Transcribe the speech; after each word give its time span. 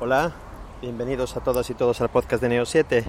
Hola, 0.00 0.30
bienvenidos 0.80 1.36
a 1.36 1.40
todas 1.40 1.68
y 1.70 1.74
todos 1.74 2.00
al 2.00 2.08
podcast 2.08 2.40
de 2.40 2.48
Neo 2.48 2.64
7. 2.64 3.02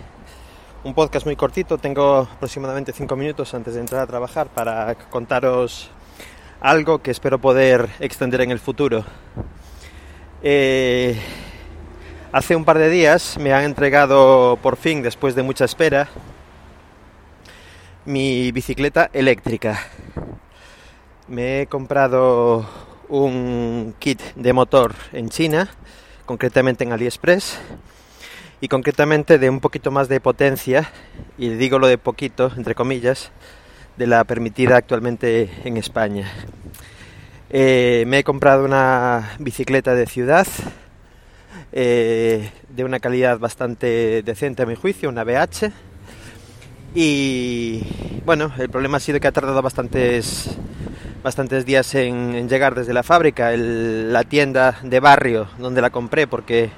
Un 0.84 0.96
podcast 0.96 1.24
muy 1.24 1.36
cortito, 1.36 1.78
tengo 1.78 2.22
aproximadamente 2.22 2.94
5 2.94 3.16
minutos 3.16 3.54
antes 3.54 3.76
de 3.76 3.80
entrar 3.80 4.02
a 4.02 4.08
trabajar 4.08 4.48
para 4.48 4.96
contaros 4.96 5.92
algo 6.60 7.04
que 7.04 7.12
espero 7.12 7.38
poder 7.38 7.92
extender 8.00 8.42
en 8.42 8.50
el 8.50 8.58
futuro. 8.58 9.06
Eh, 10.42 11.16
hace 12.32 12.56
un 12.56 12.66
par 12.66 12.80
de 12.80 12.90
días 12.90 13.38
me 13.38 13.54
han 13.54 13.66
entregado 13.66 14.58
por 14.60 14.76
fin, 14.76 15.04
después 15.04 15.36
de 15.36 15.44
mucha 15.44 15.66
espera, 15.66 16.10
mi 18.06 18.52
bicicleta 18.52 19.12
eléctrica. 19.14 19.80
Me 21.28 21.62
he 21.62 21.68
comprado 21.68 22.66
un 23.10 23.94
kit 24.00 24.20
de 24.34 24.54
motor 24.54 24.96
en 25.14 25.30
China, 25.30 25.70
concretamente 26.30 26.84
en 26.84 26.92
AliExpress, 26.92 27.58
y 28.62 28.68
concretamente 28.68 29.40
de 29.40 29.50
un 29.50 29.60
poquito 29.60 29.90
más 29.90 30.10
de 30.10 30.20
potencia, 30.20 30.88
y 31.40 31.50
digo 31.50 31.80
lo 31.80 31.88
de 31.88 31.98
poquito, 31.98 32.52
entre 32.56 32.76
comillas, 32.76 33.32
de 33.98 34.06
la 34.06 34.24
permitida 34.26 34.78
actualmente 34.78 35.50
en 35.64 35.78
España. 35.78 36.32
Eh, 37.50 38.04
me 38.06 38.20
he 38.20 38.24
comprado 38.24 38.64
una 38.64 39.32
bicicleta 39.40 39.96
de 39.96 40.06
ciudad 40.06 40.46
eh, 41.72 42.52
de 42.70 42.84
una 42.84 43.00
calidad 43.00 43.40
bastante 43.40 44.22
decente 44.22 44.62
a 44.62 44.68
mi 44.68 44.76
juicio, 44.76 45.10
una 45.10 45.24
BH. 45.24 45.72
Y 46.94 47.82
bueno, 48.24 48.52
el 48.60 48.70
problema 48.70 48.98
ha 48.98 49.00
sido 49.00 49.20
que 49.20 49.28
ha 49.28 49.32
tardado 49.32 49.64
bastantes 49.64 50.59
bastantes 51.24 51.66
días 51.66 51.94
en, 51.96 52.48
llegar 52.48 52.76
desde 52.76 52.94
la 52.94 53.04
fábrica, 53.04 53.52
la 53.56 54.24
tienda 54.24 54.80
de 54.84 55.00
barrio 55.00 55.48
donde 55.58 55.82
la 55.82 55.90
compré, 55.90 56.28
porque, 56.28 56.70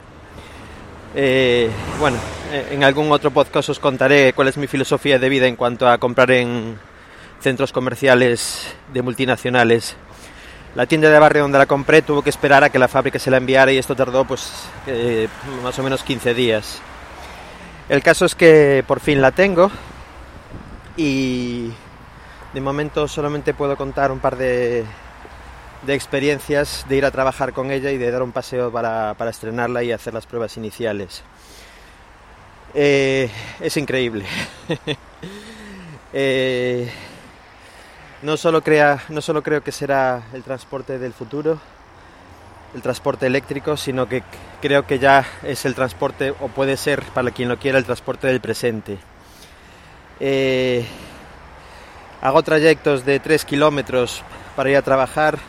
eh, 1.16 1.70
bueno, 2.00 2.18
eh, 2.52 2.70
en 2.72 2.84
algún 2.84 3.12
otro 3.12 3.32
podcast 3.32 3.70
os 3.70 3.80
contaré 3.80 4.34
cuál 4.34 4.48
es 4.48 4.58
mi 4.58 4.68
filosofía 4.68 5.20
de 5.20 5.30
vida 5.30 5.48
en 5.48 5.56
cuanto 5.56 5.88
a 5.88 5.98
comprar 5.98 6.32
en 6.32 6.80
centros 7.40 7.72
comerciales 7.72 8.76
de 8.94 9.02
multinacionales. 9.02 9.96
La 10.76 10.86
tienda 10.86 11.10
de 11.10 11.20
barrio 11.20 11.42
donde 11.42 11.58
la 11.58 11.66
compré 11.66 12.02
tuvo 12.02 12.22
que 12.22 12.30
esperar 12.30 12.64
a 12.64 12.70
que 12.70 12.80
la 12.80 12.88
fábrica 12.88 13.20
se 13.20 13.30
la 13.30 13.38
enviara 13.38 13.74
y 13.74 13.78
esto 13.78 13.96
tardó 13.96 14.24
pues 14.24 14.52
eh, 14.88 15.28
más 15.64 15.78
o 15.78 15.84
menos 15.84 16.04
15 16.04 16.34
días. 16.34 16.82
El 17.90 18.02
caso 18.02 18.26
es 18.26 18.36
que 18.36 18.84
por 18.88 19.02
fin 19.02 19.22
la 19.22 19.32
tengo 19.32 19.70
y 20.96 21.72
de 22.54 22.62
momento 22.62 23.08
solamente 23.08 23.54
puedo 23.54 23.78
contar 23.78 24.12
un 24.12 24.20
par 24.20 24.36
de, 24.38 24.86
experiencias 25.88 26.86
de 26.90 26.98
ir 26.98 27.06
a 27.06 27.12
trabajar 27.12 27.54
con 27.54 27.72
ella 27.72 27.92
y 27.92 27.98
de 27.98 28.12
dar 28.12 28.24
un 28.24 28.32
paseo 28.32 28.72
para, 28.72 29.16
estrenarla 29.30 29.84
y 29.84 29.92
hacer 29.92 30.14
las 30.14 30.26
pruebas 30.26 30.58
iniciales. 30.58 31.24
Eh, 32.74 33.30
es 33.60 33.78
increíble. 33.78 34.26
Eh, 36.14 36.92
no, 38.22 38.36
solo 38.36 38.62
crea, 38.62 39.02
no 39.08 39.22
solo 39.22 39.42
creo 39.42 39.64
que 39.64 39.72
será 39.72 40.24
el 40.34 40.44
transporte 40.44 41.00
del 41.00 41.14
futuro, 41.14 41.58
el 42.76 42.82
transporte 42.82 43.28
eléctrico, 43.28 43.78
sino 43.78 44.10
que 44.10 44.22
creo 44.62 44.86
que 44.86 45.00
ya 45.00 45.26
es 45.42 45.64
el 45.64 45.74
transporte, 45.74 46.32
o 46.42 46.50
puede 46.50 46.76
ser 46.76 47.02
para 47.14 47.32
quien 47.32 47.48
lo 47.48 47.58
quiera, 47.60 47.78
el 47.78 47.86
transporte 47.86 48.28
del 48.28 48.42
presente. 48.42 48.98
Eh, 50.20 50.86
Hago 52.22 52.44
trayectos 52.44 53.04
de 53.04 53.20
3 53.20 53.46
kilómetros 53.46 54.22
para 54.56 54.70
ir 54.70 54.78
a 54.78 54.84
trabajar. 54.84 55.40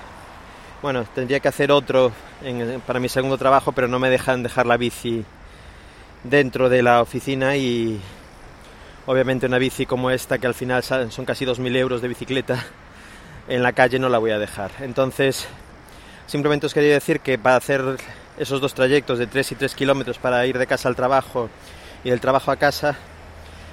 Bueno, 0.81 1.05
tendría 1.15 1.39
que 1.39 1.49
hacer 1.49 1.71
otro 1.71 2.13
para 2.87 2.99
mi 2.99 3.11
segundo 3.11 3.37
trabajo, 3.37 3.73
pero 3.73 3.89
no 3.89 3.99
me 3.99 4.09
dejan 4.09 4.43
dejar 4.43 4.65
la 4.65 4.79
bici 4.79 5.23
dentro 6.25 6.71
de 6.71 6.83
la 6.83 7.03
oficina 7.03 7.57
y 7.57 8.01
obviamente 9.05 9.45
una 9.45 9.59
bici 9.59 9.85
como 9.85 10.11
esta, 10.11 10.39
que 10.39 10.47
al 10.47 10.55
final 10.55 10.83
son 10.83 11.27
casi 11.27 11.45
2.000 11.45 11.77
euros 11.77 12.01
de 12.01 12.09
bicicleta, 12.09 12.65
en 13.49 13.63
la 13.63 13.75
calle 13.75 13.99
no 13.99 14.09
la 14.09 14.17
voy 14.17 14.31
a 14.31 14.39
dejar. 14.39 14.71
Entonces, 14.81 15.47
simplemente 16.27 16.65
os 16.65 16.73
quería 16.73 16.95
decir 16.95 17.21
que 17.21 17.37
para 17.37 17.57
hacer 17.57 17.83
esos 18.39 18.63
dos 18.63 18.73
trayectos 18.73 19.19
de 19.19 19.27
3 19.27 19.53
y 19.53 19.55
3 19.57 19.75
kilómetros 19.75 20.17
para 20.19 20.47
ir 20.47 20.57
de 20.57 20.67
casa 20.67 20.89
al 20.89 20.97
trabajo 20.97 21.51
y 22.03 22.09
del 22.09 22.21
trabajo 22.21 22.51
a 22.51 22.57
casa, 22.57 22.97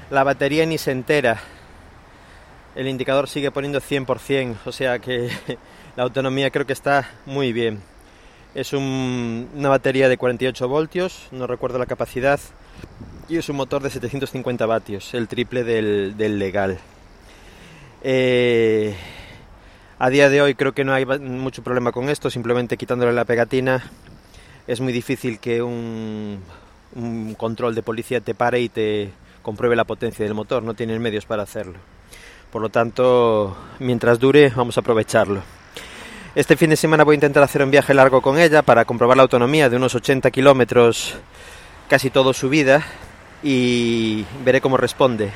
la 0.10 0.26
batería 0.26 0.66
ni 0.66 0.78
se 0.78 0.92
entera 0.92 1.40
el 2.76 2.88
indicador 2.88 3.28
sigue 3.28 3.52
poniendo 3.52 3.82
100%, 3.82 4.56
o 4.66 4.72
sea 4.72 5.00
que 5.00 5.30
la 5.96 6.04
autonomía 6.04 6.52
creo 6.52 6.66
que 6.66 6.74
está 6.74 7.10
muy 7.26 7.54
bien. 7.54 7.82
Es 8.56 8.74
una 8.74 9.70
batería 9.70 10.10
de 10.10 10.18
48 10.18 10.68
voltios, 10.68 11.28
no 11.32 11.46
recuerdo 11.46 11.78
la 11.78 11.86
capacidad, 11.86 12.40
y 13.28 13.38
es 13.38 13.48
un 13.50 13.58
motor 13.58 13.84
de 13.84 13.90
750 13.90 14.66
vatios, 14.66 15.14
el 15.14 15.28
triple 15.28 15.64
del, 15.64 16.40
legal. 16.40 16.80
Eh, 18.02 18.96
a 20.00 20.10
día 20.10 20.30
de 20.30 20.42
hoy 20.42 20.56
creo 20.56 20.74
que 20.74 20.84
no 20.84 20.94
hay 20.94 21.06
mucho 21.06 21.64
problema 21.64 21.92
con 21.92 22.10
esto, 22.10 22.30
simplemente 22.30 22.78
quitándole 22.78 23.14
la 23.14 23.26
pegatina 23.26 23.84
es 24.70 24.82
muy 24.82 24.94
difícil 24.94 25.40
que 25.40 25.64
un, 25.64 26.44
un 26.94 27.34
control 27.34 27.74
de 27.74 27.82
policía 27.82 28.22
te 28.22 28.36
pare 28.36 28.62
y 28.62 28.70
te 28.70 29.10
compruebe 29.42 29.76
la 29.76 29.84
potencia 29.84 30.24
del 30.24 30.36
motor, 30.36 30.62
no 30.62 30.76
tienen 30.76 31.02
medios 31.02 31.26
para 31.26 31.42
hacerlo. 31.42 31.80
Por 32.52 32.64
lo 32.64 32.70
tanto, 32.70 33.56
mientras 33.78 34.18
dure, 34.18 34.50
vamos 34.56 34.76
a 34.76 34.82
aprovecharlo. 34.82 35.42
Este 36.34 36.58
fin 36.58 36.72
de 36.72 36.76
semana 36.76 37.04
voy 37.04 37.14
a 37.14 37.16
intentar 37.16 37.44
hacer 37.44 37.62
un 37.62 37.70
viaje 37.70 37.94
largo 37.94 38.22
con 38.22 38.40
ella 38.40 38.64
para 38.64 38.86
comprobar 38.86 39.18
la 39.18 39.24
autonomía 39.24 39.70
de 39.70 39.76
unos 39.76 39.94
80 39.94 40.32
kilómetros, 40.32 41.16
casi 41.88 42.10
todo 42.10 42.34
su 42.34 42.50
vida, 42.50 42.84
y 43.44 44.26
veré 44.44 44.62
cómo 44.62 44.78
responde. 44.78 45.32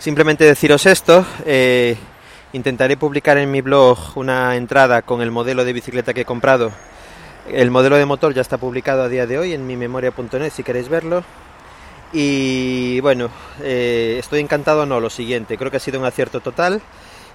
Simplemente 0.00 0.44
deciros 0.44 0.86
esto, 0.86 1.24
eh, 1.46 1.96
intentaré 2.52 2.96
publicar 2.96 3.38
en 3.38 3.50
mi 3.50 3.60
blog 3.60 3.98
una 4.16 4.56
entrada 4.56 5.02
con 5.02 5.22
el 5.22 5.30
modelo 5.30 5.64
de 5.64 5.72
bicicleta 5.72 6.12
que 6.12 6.22
he 6.22 6.24
comprado. 6.24 6.72
El 7.48 7.70
modelo 7.70 7.96
de 7.96 8.06
motor 8.06 8.34
ya 8.34 8.42
está 8.42 8.58
publicado 8.58 9.04
a 9.04 9.08
día 9.08 9.26
de 9.26 9.38
hoy 9.38 9.52
en 9.52 9.66
mi 9.66 9.76
memoria.net 9.76 10.50
si 10.50 10.64
queréis 10.64 10.88
verlo. 10.88 11.22
Y 12.16 13.00
bueno, 13.00 13.28
eh, 13.60 14.18
estoy 14.20 14.38
encantado, 14.38 14.86
no, 14.86 15.00
lo 15.00 15.10
siguiente, 15.10 15.58
creo 15.58 15.72
que 15.72 15.78
ha 15.78 15.80
sido 15.80 15.98
un 15.98 16.06
acierto 16.06 16.38
total 16.38 16.80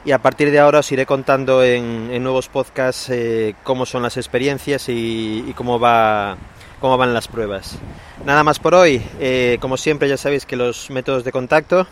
y 0.05 0.11
a 0.13 0.19
partir 0.19 0.51
de 0.51 0.59
ahora 0.59 0.79
os 0.79 0.89
iré 0.93 1.05
contando 1.05 1.61
en, 1.61 2.23
nuevos 2.23 2.47
podcasts 2.47 3.09
eh, 3.09 3.55
cómo 3.63 3.85
son 3.85 4.03
las 4.03 4.15
experiencias 4.15 4.85
y, 4.87 5.53
cómo, 5.57 5.81
va, 5.81 6.37
cómo 6.79 6.97
van 6.97 7.13
las 7.13 7.27
pruebas. 7.27 7.77
Nada 8.23 8.45
más 8.45 8.59
por 8.59 8.73
hoy, 8.73 9.01
eh, 9.19 9.57
como 9.59 9.75
siempre 9.75 10.07
ya 10.07 10.15
sabéis 10.15 10.45
que 10.45 10.55
los 10.55 10.89
métodos 10.89 11.25
de 11.25 11.33
contacto, 11.33 11.85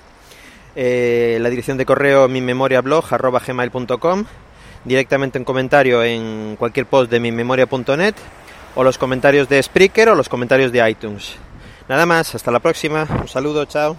la 0.73 1.49
dirección 1.49 1.77
de 1.77 1.85
correo 1.85 2.29
mi 2.29 2.39
memoria 2.39 2.79
blog 2.79 3.03
gmail.com, 3.09 4.23
directamente 4.85 5.37
en 5.37 5.43
comentario 5.43 6.03
en 6.03 6.55
cualquier 6.57 6.85
post 6.85 7.11
de 7.11 7.19
mi 7.19 7.33
memoria.net 7.33 8.15
o 8.75 8.83
los 8.83 8.97
comentarios 8.97 9.49
de 9.49 9.61
Spreaker 9.61 10.07
o 10.07 10.15
los 10.15 10.29
comentarios 10.29 10.71
de 10.71 10.89
iTunes. 10.89 11.35
Nada 11.87 12.05
más, 12.05 12.35
hasta 12.35 12.51
la 12.51 12.59
próxima. 12.59 13.07
Un 13.21 13.27
saludo, 13.27 13.65
chao. 13.65 13.95